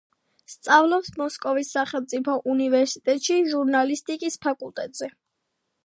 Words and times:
სწავლობს 0.51 1.11
მოსკოვის 1.21 1.69
სახელმწიფო 1.75 2.39
უნივერსიტეტში 2.55 3.39
ჟურნალისტიკის 3.53 4.43
ფაკულტეტზე. 4.49 5.15